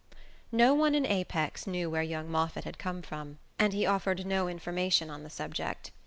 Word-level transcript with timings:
No 0.51 0.73
one 0.73 0.95
in 0.95 1.05
Apex 1.05 1.67
knew 1.67 1.87
where 1.87 2.01
young 2.01 2.27
Moffatt 2.27 2.63
had 2.63 2.79
come 2.79 3.03
from, 3.03 3.37
and 3.59 3.71
he 3.71 3.85
offered 3.85 4.25
no 4.25 4.47
information 4.47 5.11
on 5.11 5.21
the 5.21 5.29
subject. 5.29 5.91